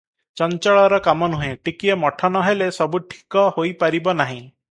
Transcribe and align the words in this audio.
ଚଞ୍ଚଳର 0.39 0.97
କାମ 1.07 1.27
ନୁହେ- 1.33 1.51
ଟିକିଏ 1.69 1.97
ମଠ 2.05 2.31
ନ 2.31 2.43
ହେଲେ 2.49 2.71
ସବୁ 2.79 3.03
ଠିକ 3.13 3.47
ହୋଇ 3.59 3.77
ପାରିବ 3.85 4.19
ନାହିଁ। 4.23 4.43